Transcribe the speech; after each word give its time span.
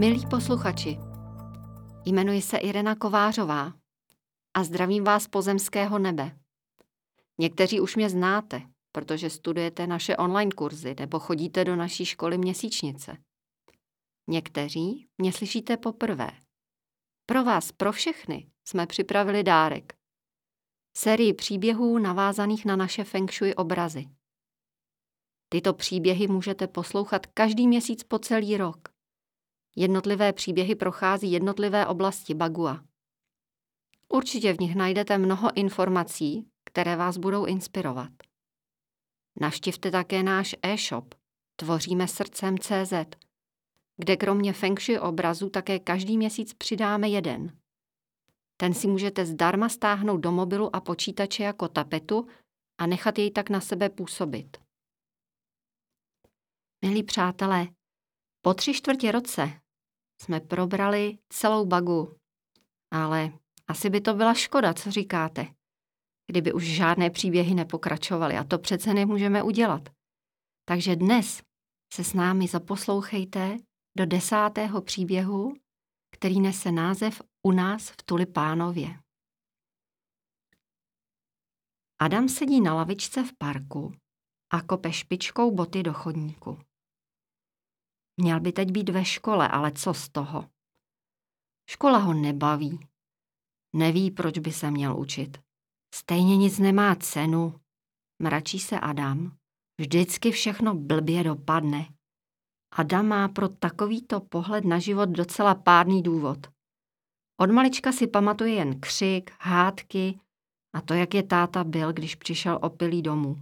Milí 0.00 0.26
posluchači, 0.26 0.98
jmenuji 2.04 2.42
se 2.42 2.56
Irena 2.56 2.94
Kovářová 2.94 3.72
a 4.54 4.64
zdravím 4.64 5.04
vás 5.04 5.28
pozemského 5.28 5.98
nebe. 5.98 6.38
Někteří 7.38 7.80
už 7.80 7.96
mě 7.96 8.10
znáte, 8.10 8.62
protože 8.92 9.30
studujete 9.30 9.86
naše 9.86 10.16
online 10.16 10.50
kurzy 10.50 10.94
nebo 11.00 11.18
chodíte 11.18 11.64
do 11.64 11.76
naší 11.76 12.04
školy 12.04 12.38
měsíčnice. 12.38 13.16
Někteří 14.28 15.08
mě 15.18 15.32
slyšíte 15.32 15.76
poprvé. 15.76 16.30
Pro 17.26 17.44
vás, 17.44 17.72
pro 17.72 17.92
všechny, 17.92 18.50
jsme 18.68 18.86
připravili 18.86 19.42
dárek. 19.42 19.92
Sérii 20.96 21.34
příběhů 21.34 21.98
navázaných 21.98 22.64
na 22.64 22.76
naše 22.76 23.04
feng 23.04 23.32
shui 23.32 23.54
obrazy. 23.54 24.08
Tyto 25.48 25.74
příběhy 25.74 26.28
můžete 26.28 26.66
poslouchat 26.66 27.26
každý 27.26 27.68
měsíc 27.68 28.04
po 28.04 28.18
celý 28.18 28.56
rok. 28.56 28.89
Jednotlivé 29.80 30.32
příběhy 30.32 30.74
prochází 30.74 31.32
jednotlivé 31.32 31.86
oblasti 31.86 32.34
Bagua. 32.34 32.84
Určitě 34.08 34.52
v 34.52 34.60
nich 34.60 34.74
najdete 34.76 35.18
mnoho 35.18 35.56
informací, 35.56 36.46
které 36.64 36.96
vás 36.96 37.16
budou 37.16 37.44
inspirovat. 37.44 38.10
Navštivte 39.40 39.90
také 39.90 40.22
náš 40.22 40.56
e-shop 40.62 41.14
Tvoříme 41.56 42.08
srdcem 42.08 42.58
CZ, 42.58 42.92
kde 43.96 44.16
kromě 44.16 44.52
feng 44.52 44.80
shui 44.80 44.98
obrazu 44.98 45.50
také 45.50 45.78
každý 45.78 46.16
měsíc 46.16 46.54
přidáme 46.54 47.08
jeden. 47.08 47.58
Ten 48.56 48.74
si 48.74 48.86
můžete 48.86 49.26
zdarma 49.26 49.68
stáhnout 49.68 50.18
do 50.18 50.32
mobilu 50.32 50.76
a 50.76 50.80
počítače 50.80 51.42
jako 51.42 51.68
tapetu 51.68 52.26
a 52.78 52.86
nechat 52.86 53.18
jej 53.18 53.30
tak 53.30 53.50
na 53.50 53.60
sebe 53.60 53.88
působit. 53.88 54.56
Milí 56.84 57.02
přátelé, 57.02 57.68
po 58.42 58.54
tři 58.54 58.74
čtvrtě 58.74 59.12
roce 59.12 59.60
jsme 60.22 60.40
probrali 60.40 61.18
celou 61.28 61.66
bagu, 61.66 62.16
ale 62.92 63.32
asi 63.68 63.90
by 63.90 64.00
to 64.00 64.14
byla 64.14 64.34
škoda, 64.34 64.74
co 64.74 64.90
říkáte, 64.90 65.46
kdyby 66.30 66.52
už 66.52 66.64
žádné 66.64 67.10
příběhy 67.10 67.54
nepokračovaly 67.54 68.36
a 68.36 68.44
to 68.44 68.58
přece 68.58 68.94
nemůžeme 68.94 69.42
udělat. 69.42 69.88
Takže 70.68 70.96
dnes 70.96 71.42
se 71.92 72.04
s 72.04 72.14
námi 72.14 72.48
zaposlouchejte 72.48 73.56
do 73.98 74.06
desátého 74.06 74.82
příběhu, 74.82 75.54
který 76.16 76.40
nese 76.40 76.72
název 76.72 77.22
U 77.46 77.52
nás 77.52 77.90
v 77.90 77.96
Tulipánově. 78.04 79.00
Adam 82.00 82.28
sedí 82.28 82.60
na 82.60 82.74
lavičce 82.74 83.24
v 83.24 83.32
parku 83.38 83.92
a 84.52 84.62
kope 84.62 84.92
špičkou 84.92 85.50
boty 85.50 85.82
do 85.82 85.92
chodníku. 85.92 86.58
Měl 88.20 88.40
by 88.40 88.52
teď 88.52 88.70
být 88.70 88.88
ve 88.88 89.04
škole, 89.04 89.48
ale 89.48 89.72
co 89.72 89.94
z 89.94 90.08
toho? 90.08 90.48
Škola 91.70 91.98
ho 91.98 92.14
nebaví. 92.14 92.88
Neví, 93.76 94.10
proč 94.10 94.38
by 94.38 94.52
se 94.52 94.70
měl 94.70 95.00
učit. 95.00 95.38
Stejně 95.94 96.36
nic 96.36 96.58
nemá 96.58 96.94
cenu. 96.94 97.60
Mračí 98.22 98.58
se 98.58 98.80
Adam. 98.80 99.36
Vždycky 99.80 100.30
všechno 100.30 100.74
blbě 100.74 101.24
dopadne. 101.24 101.88
Adam 102.72 103.08
má 103.08 103.28
pro 103.28 103.48
takovýto 103.48 104.20
pohled 104.20 104.64
na 104.64 104.78
život 104.78 105.08
docela 105.08 105.54
pádný 105.54 106.02
důvod. 106.02 106.46
Od 107.40 107.50
malička 107.50 107.92
si 107.92 108.06
pamatuje 108.06 108.54
jen 108.54 108.80
křik, 108.80 109.32
hádky 109.40 110.20
a 110.74 110.80
to, 110.80 110.94
jak 110.94 111.14
je 111.14 111.22
táta 111.22 111.64
byl, 111.64 111.92
když 111.92 112.14
přišel 112.14 112.58
opilý 112.62 113.02
domů. 113.02 113.36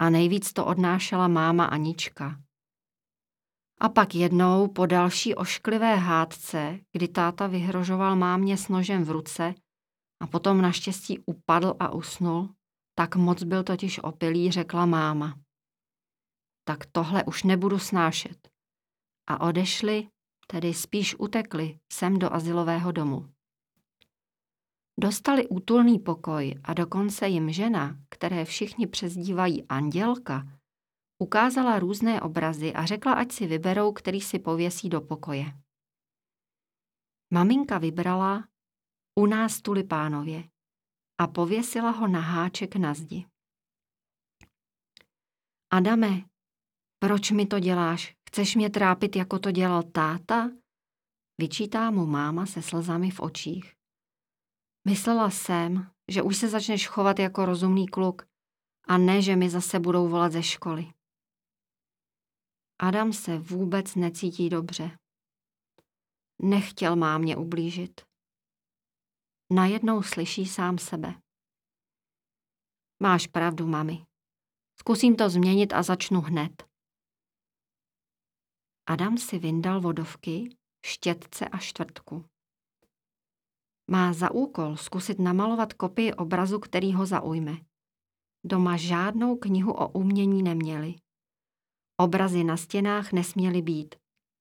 A 0.00 0.10
nejvíc 0.10 0.52
to 0.52 0.66
odnášela 0.66 1.28
máma 1.28 1.64
Anička. 1.64 2.42
A 3.82 3.88
pak 3.88 4.14
jednou 4.14 4.68
po 4.68 4.86
další 4.86 5.34
ošklivé 5.34 5.96
hádce, 5.96 6.78
kdy 6.92 7.08
táta 7.08 7.46
vyhrožoval 7.46 8.16
mámě 8.16 8.56
s 8.56 8.68
nožem 8.68 9.04
v 9.04 9.10
ruce 9.10 9.54
a 10.20 10.26
potom 10.26 10.62
naštěstí 10.62 11.18
upadl 11.26 11.74
a 11.78 11.92
usnul, 11.92 12.48
tak 12.94 13.16
moc 13.16 13.42
byl 13.42 13.62
totiž 13.62 13.98
opilý, 14.02 14.50
řekla 14.50 14.86
máma. 14.86 15.38
Tak 16.64 16.78
tohle 16.92 17.24
už 17.24 17.42
nebudu 17.42 17.78
snášet. 17.78 18.48
A 19.28 19.40
odešli, 19.40 20.08
tedy 20.46 20.74
spíš 20.74 21.14
utekli, 21.18 21.78
sem 21.92 22.18
do 22.18 22.32
asilového 22.32 22.92
domu. 22.92 23.28
Dostali 25.00 25.48
útulný 25.48 25.98
pokoj 25.98 26.54
a 26.64 26.74
dokonce 26.74 27.28
jim 27.28 27.52
žena, 27.52 27.96
které 28.08 28.44
všichni 28.44 28.86
přezdívají 28.86 29.68
Andělka, 29.68 30.46
Ukázala 31.22 31.78
různé 31.78 32.20
obrazy 32.20 32.72
a 32.72 32.86
řekla, 32.86 33.12
ať 33.12 33.32
si 33.32 33.46
vyberou, 33.46 33.92
který 33.92 34.20
si 34.20 34.38
pověsí 34.38 34.88
do 34.88 35.00
pokoje. 35.00 35.44
Maminka 37.30 37.78
vybrala 37.78 38.48
u 39.18 39.26
nás 39.26 39.62
tulipánově 39.62 40.48
a 41.20 41.26
pověsila 41.26 41.90
ho 41.90 42.08
na 42.08 42.20
háček 42.20 42.76
na 42.76 42.94
zdi. 42.94 43.26
Adame, 45.70 46.24
proč 46.98 47.30
mi 47.30 47.46
to 47.46 47.60
děláš? 47.60 48.16
Chceš 48.28 48.56
mě 48.56 48.70
trápit, 48.70 49.16
jako 49.16 49.38
to 49.38 49.50
dělal 49.50 49.82
táta? 49.82 50.50
Vyčítá 51.40 51.90
mu 51.90 52.06
máma 52.06 52.46
se 52.46 52.62
slzami 52.62 53.10
v 53.10 53.20
očích. 53.20 53.74
Myslela 54.88 55.30
jsem, 55.30 55.90
že 56.08 56.22
už 56.22 56.36
se 56.36 56.48
začneš 56.48 56.88
chovat 56.88 57.18
jako 57.18 57.44
rozumný 57.44 57.88
kluk 57.88 58.26
a 58.88 58.98
ne, 58.98 59.22
že 59.22 59.36
mi 59.36 59.50
zase 59.50 59.80
budou 59.80 60.08
volat 60.08 60.32
ze 60.32 60.42
školy. 60.42 60.92
Adam 62.82 63.12
se 63.12 63.38
vůbec 63.38 63.94
necítí 63.94 64.48
dobře. 64.48 64.98
Nechtěl 66.42 66.96
mámě 66.96 67.36
ublížit. 67.36 68.00
Najednou 69.52 70.02
slyší 70.02 70.46
sám 70.46 70.78
sebe. 70.78 71.14
Máš 73.02 73.26
pravdu, 73.26 73.66
mami. 73.66 74.06
Zkusím 74.78 75.16
to 75.16 75.30
změnit 75.30 75.72
a 75.72 75.82
začnu 75.82 76.20
hned. 76.20 76.68
Adam 78.86 79.18
si 79.18 79.38
vyndal 79.38 79.80
vodovky, 79.80 80.56
štětce 80.86 81.48
a 81.48 81.58
čtvrtku. 81.58 82.24
Má 83.90 84.12
za 84.12 84.30
úkol 84.30 84.76
zkusit 84.76 85.18
namalovat 85.18 85.72
kopii 85.72 86.14
obrazu, 86.14 86.58
který 86.58 86.92
ho 86.92 87.06
zaujme. 87.06 87.56
Doma 88.44 88.76
žádnou 88.76 89.36
knihu 89.36 89.72
o 89.72 89.88
umění 89.88 90.42
neměli. 90.42 90.94
Obrazy 92.02 92.44
na 92.44 92.56
stěnách 92.56 93.12
nesměly 93.12 93.62
být. 93.62 93.94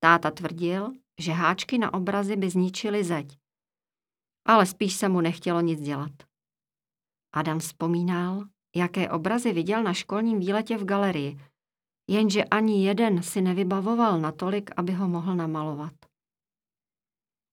Táta 0.00 0.30
tvrdil, 0.30 0.92
že 1.20 1.32
háčky 1.32 1.78
na 1.78 1.94
obrazy 1.94 2.36
by 2.36 2.50
zničily 2.50 3.04
zeď. 3.04 3.38
Ale 4.46 4.66
spíš 4.66 4.96
se 4.96 5.08
mu 5.08 5.20
nechtělo 5.20 5.60
nic 5.60 5.80
dělat. 5.80 6.10
Adam 7.34 7.58
vzpomínal, 7.58 8.44
jaké 8.76 9.10
obrazy 9.10 9.52
viděl 9.52 9.82
na 9.82 9.94
školním 9.94 10.38
výletě 10.38 10.76
v 10.76 10.84
galerii, 10.84 11.40
jenže 12.10 12.44
ani 12.44 12.86
jeden 12.86 13.22
si 13.22 13.40
nevybavoval 13.40 14.20
natolik, 14.20 14.70
aby 14.76 14.92
ho 14.92 15.08
mohl 15.08 15.34
namalovat. 15.34 15.94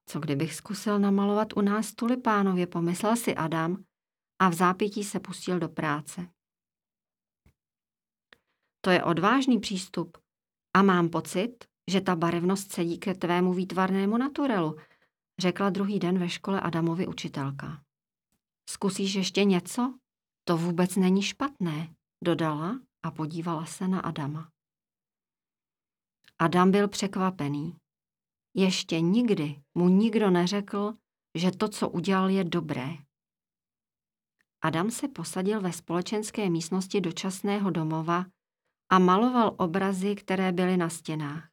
Co 0.09 0.19
kdybych 0.19 0.53
zkusil 0.53 0.99
namalovat 0.99 1.47
u 1.57 1.61
nás 1.61 1.93
tulipánově, 1.93 2.67
pomyslel 2.67 3.15
si 3.15 3.35
Adam 3.35 3.83
a 4.41 4.49
v 4.49 4.53
zápětí 4.53 5.03
se 5.03 5.19
pustil 5.19 5.59
do 5.59 5.69
práce. 5.69 6.27
To 8.81 8.89
je 8.89 9.03
odvážný 9.03 9.59
přístup. 9.59 10.17
A 10.73 10.81
mám 10.81 11.09
pocit, 11.09 11.65
že 11.91 12.01
ta 12.01 12.15
barevnost 12.15 12.71
sedí 12.71 12.97
ke 12.97 13.13
tvému 13.13 13.53
výtvarnému 13.53 14.17
naturelu, 14.17 14.75
řekla 15.39 15.69
druhý 15.69 15.99
den 15.99 16.19
ve 16.19 16.29
škole 16.29 16.61
Adamovi 16.61 17.07
učitelka. 17.07 17.83
Zkusíš 18.69 19.13
ještě 19.13 19.43
něco? 19.43 19.93
To 20.43 20.57
vůbec 20.57 20.95
není 20.95 21.21
špatné, 21.21 21.95
dodala 22.23 22.79
a 23.03 23.11
podívala 23.11 23.65
se 23.65 23.87
na 23.87 23.99
Adama. 23.99 24.49
Adam 26.39 26.71
byl 26.71 26.87
překvapený. 26.87 27.75
Ještě 28.53 29.01
nikdy 29.01 29.61
mu 29.75 29.89
nikdo 29.89 30.29
neřekl, 30.29 30.93
že 31.35 31.51
to, 31.51 31.69
co 31.69 31.89
udělal, 31.89 32.29
je 32.29 32.43
dobré. 32.43 32.89
Adam 34.61 34.91
se 34.91 35.07
posadil 35.07 35.61
ve 35.61 35.73
společenské 35.73 36.49
místnosti 36.49 37.01
dočasného 37.01 37.69
domova 37.69 38.25
a 38.91 38.99
maloval 38.99 39.55
obrazy, 39.57 40.15
které 40.15 40.51
byly 40.51 40.77
na 40.77 40.89
stěnách. 40.89 41.49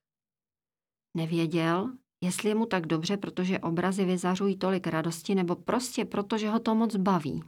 Nevěděl, 1.17 1.93
jestli 2.21 2.49
je 2.49 2.55
mu 2.55 2.67
tak 2.67 2.87
dobře, 2.87 3.17
protože 3.17 3.59
obrazy 3.59 4.05
vyzařují 4.05 4.59
tolik 4.59 4.87
radosti, 4.87 5.35
nebo 5.35 5.57
prostě 5.57 6.05
proto, 6.05 6.39
že 6.39 6.49
ho 6.49 6.61
to 6.61 6.75
moc 6.75 6.97
baví. 6.97 7.43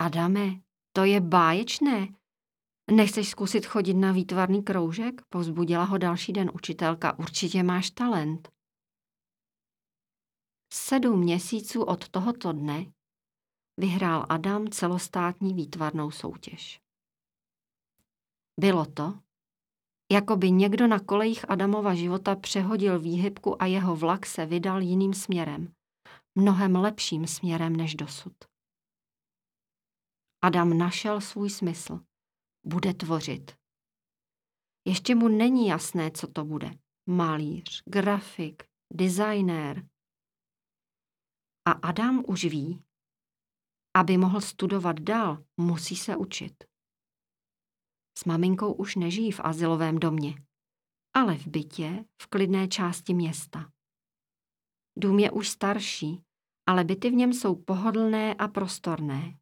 Adame, 0.00 0.60
to 0.92 1.04
je 1.04 1.20
báječné. 1.20 2.08
Nechceš 2.90 3.28
zkusit 3.28 3.66
chodit 3.66 3.94
na 3.94 4.12
výtvarný 4.12 4.62
kroužek? 4.62 5.22
Povzbudila 5.28 5.84
ho 5.84 5.98
další 5.98 6.32
den 6.32 6.50
učitelka. 6.54 7.18
Určitě 7.18 7.62
máš 7.62 7.90
talent. 7.90 8.48
Sedm 10.72 11.20
měsíců 11.20 11.82
od 11.82 12.08
tohoto 12.08 12.52
dne 12.52 12.92
vyhrál 13.80 14.26
Adam 14.28 14.68
celostátní 14.68 15.54
výtvarnou 15.54 16.10
soutěž. 16.10 16.87
Bylo 18.58 18.86
to, 18.86 19.20
Jako 20.12 20.36
by 20.36 20.50
někdo 20.50 20.86
na 20.86 21.00
kolejích 21.00 21.50
Adamova 21.50 21.94
života 21.94 22.36
přehodil 22.36 23.00
výhybku 23.00 23.62
a 23.62 23.66
jeho 23.66 23.96
vlak 23.96 24.26
se 24.26 24.46
vydal 24.46 24.82
jiným 24.82 25.14
směrem. 25.14 25.74
Mnohem 26.34 26.76
lepším 26.76 27.26
směrem 27.26 27.76
než 27.76 27.94
dosud. 27.94 28.32
Adam 30.42 30.78
našel 30.78 31.20
svůj 31.20 31.50
smysl. 31.50 32.00
Bude 32.66 32.94
tvořit. 32.94 33.56
Ještě 34.86 35.14
mu 35.14 35.28
není 35.28 35.68
jasné, 35.68 36.10
co 36.10 36.26
to 36.26 36.44
bude. 36.44 36.70
Malíř, 37.06 37.82
grafik, 37.86 38.62
designér. 38.92 39.88
A 41.64 41.72
Adam 41.72 42.24
už 42.28 42.44
ví, 42.44 42.82
aby 43.96 44.16
mohl 44.16 44.40
studovat 44.40 45.00
dál, 45.00 45.44
musí 45.56 45.96
se 45.96 46.16
učit. 46.16 46.64
S 48.18 48.24
maminkou 48.24 48.72
už 48.72 48.96
nežijí 48.96 49.32
v 49.32 49.40
asilovém 49.40 49.98
domě, 49.98 50.34
ale 51.14 51.36
v 51.36 51.46
bytě 51.46 52.04
v 52.22 52.26
klidné 52.26 52.68
části 52.68 53.14
města. 53.14 53.70
Dům 54.98 55.18
je 55.18 55.30
už 55.30 55.48
starší, 55.48 56.22
ale 56.68 56.84
byty 56.84 57.10
v 57.10 57.14
něm 57.14 57.32
jsou 57.32 57.54
pohodlné 57.54 58.34
a 58.34 58.48
prostorné. 58.48 59.38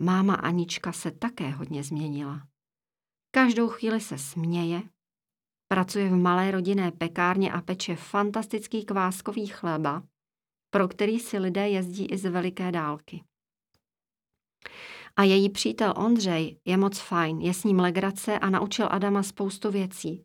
Máma 0.00 0.34
Anička 0.34 0.92
se 0.92 1.10
také 1.10 1.50
hodně 1.50 1.84
změnila. 1.84 2.48
Každou 3.30 3.68
chvíli 3.68 4.00
se 4.00 4.18
směje, 4.18 4.82
pracuje 5.72 6.08
v 6.08 6.16
malé 6.16 6.50
rodinné 6.50 6.92
pekárně 6.92 7.52
a 7.52 7.60
peče 7.60 7.96
fantastický 7.96 8.84
kváskový 8.84 9.46
chleba, 9.46 10.02
pro 10.70 10.88
který 10.88 11.20
si 11.20 11.38
lidé 11.38 11.68
jezdí 11.68 12.06
i 12.06 12.18
z 12.18 12.30
veliké 12.30 12.72
dálky. 12.72 13.24
A 15.18 15.22
její 15.22 15.50
přítel 15.50 15.94
Ondřej 15.96 16.60
je 16.64 16.76
moc 16.76 16.98
fajn, 16.98 17.40
je 17.40 17.54
s 17.54 17.64
ním 17.64 17.78
legrace 17.78 18.38
a 18.38 18.50
naučil 18.50 18.88
Adama 18.90 19.22
spoustu 19.22 19.70
věcí. 19.70 20.24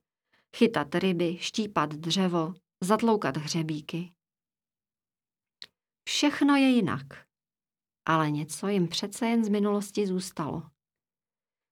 Chytat 0.57 0.95
ryby, 0.95 1.37
štípat 1.37 1.89
dřevo, 1.89 2.53
zatloukat 2.83 3.37
hřebíky. 3.37 4.13
Všechno 6.09 6.55
je 6.55 6.69
jinak, 6.69 7.05
ale 8.05 8.31
něco 8.31 8.67
jim 8.67 8.87
přece 8.87 9.27
jen 9.27 9.45
z 9.45 9.49
minulosti 9.49 10.07
zůstalo. 10.07 10.63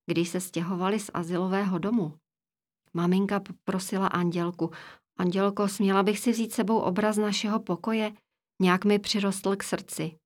Když 0.06 0.29
se 0.29 0.41
stěhovali 0.41 1.00
z 1.00 1.12
asilového 1.13 1.77
domu, 1.77 2.18
maminka 2.94 3.39
poprosila 3.39 4.07
Andělku, 4.07 4.71
Andělko, 5.18 5.68
směla 5.68 6.03
bych 6.03 6.19
si 6.19 6.31
vzít 6.31 6.53
sebou 6.53 6.79
obraz 6.79 7.18
našeho 7.18 7.59
pokoje, 7.59 8.13
nějak 8.62 8.85
mi 8.85 9.00
přirostl 9.00 9.56
k 9.56 9.63
srdci. 9.63 10.20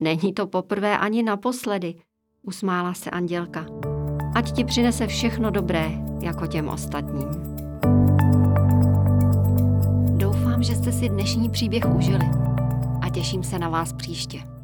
Není 0.00 0.32
to 0.32 0.46
poprvé 0.46 0.98
ani 0.98 1.22
naposledy, 1.22 1.94
usmála 2.42 2.94
se 2.94 3.10
Andělka. 3.10 3.66
Ať 4.34 4.52
ti 4.52 4.64
přinese 4.64 5.06
všechno 5.06 5.50
dobré, 5.50 5.90
jako 6.20 6.46
těm 6.46 6.68
ostatním. 6.68 7.28
Doufám, 10.16 10.62
že 10.62 10.74
jste 10.74 10.92
si 10.92 11.08
dnešní 11.08 11.50
příběh 11.50 11.84
užili 11.96 12.28
a 13.00 13.10
těším 13.10 13.44
se 13.44 13.58
na 13.58 13.68
vás 13.68 13.92
příště. 13.92 14.59